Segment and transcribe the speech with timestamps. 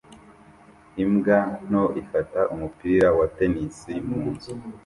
[1.03, 3.77] Imbwa nto ifata umupira wa tennis
[4.09, 4.53] mu nzu